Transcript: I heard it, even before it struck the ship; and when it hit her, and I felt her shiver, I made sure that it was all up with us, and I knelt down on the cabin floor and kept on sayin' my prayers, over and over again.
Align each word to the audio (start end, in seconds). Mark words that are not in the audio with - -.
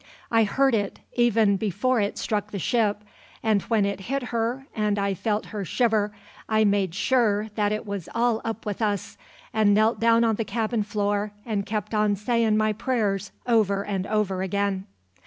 I 0.31 0.45
heard 0.45 0.73
it, 0.73 0.99
even 1.13 1.57
before 1.57 2.01
it 2.01 2.17
struck 2.17 2.49
the 2.49 2.57
ship; 2.57 3.03
and 3.43 3.61
when 3.61 3.85
it 3.85 3.99
hit 4.09 4.23
her, 4.33 4.65
and 4.75 4.97
I 4.97 5.13
felt 5.13 5.45
her 5.53 5.63
shiver, 5.63 6.11
I 6.49 6.63
made 6.63 6.95
sure 6.95 7.49
that 7.53 7.71
it 7.71 7.85
was 7.85 8.09
all 8.15 8.41
up 8.43 8.65
with 8.65 8.81
us, 8.81 9.15
and 9.53 9.69
I 9.69 9.73
knelt 9.73 9.99
down 9.99 10.23
on 10.23 10.37
the 10.37 10.43
cabin 10.43 10.81
floor 10.81 11.33
and 11.45 11.67
kept 11.67 11.93
on 11.93 12.15
sayin' 12.15 12.57
my 12.57 12.73
prayers, 12.73 13.31
over 13.45 13.85
and 13.85 14.07
over 14.07 14.41
again. 14.41 14.87